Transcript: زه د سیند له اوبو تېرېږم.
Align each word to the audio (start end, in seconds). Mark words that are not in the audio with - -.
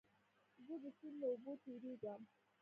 زه 0.65 0.75
د 0.83 0.85
سیند 0.97 1.17
له 1.21 1.27
اوبو 1.31 1.51
تېرېږم. 1.63 2.21